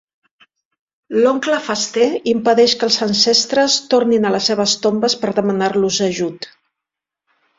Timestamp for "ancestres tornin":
3.07-4.25